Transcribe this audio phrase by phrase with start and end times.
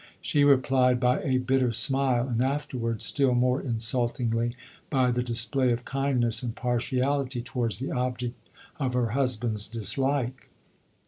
[0.19, 4.55] She replied by a bitter smile, and after wards still more insultingly,
[4.89, 10.49] by the display of kindness and partiality towards the object of her husband's dislike.